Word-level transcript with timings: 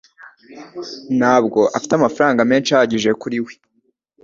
Ntabwo 1.19 1.59
afite 1.75 1.91
amafaranga 1.95 2.41
menshi 2.51 2.71
ahagije 2.71 3.09
kuri 3.21 3.37
we 3.45 3.53